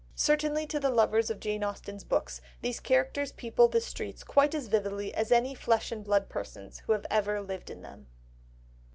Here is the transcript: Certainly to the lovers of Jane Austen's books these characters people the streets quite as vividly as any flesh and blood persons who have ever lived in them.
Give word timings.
Certainly 0.15 0.65
to 0.65 0.79
the 0.79 0.89
lovers 0.89 1.29
of 1.29 1.39
Jane 1.39 1.63
Austen's 1.63 2.03
books 2.03 2.41
these 2.63 2.79
characters 2.79 3.31
people 3.33 3.67
the 3.67 3.79
streets 3.79 4.23
quite 4.23 4.55
as 4.55 4.67
vividly 4.67 5.13
as 5.13 5.31
any 5.31 5.53
flesh 5.53 5.91
and 5.91 6.03
blood 6.03 6.27
persons 6.27 6.79
who 6.87 6.93
have 6.93 7.05
ever 7.11 7.39
lived 7.39 7.69
in 7.69 7.83
them. 7.83 8.07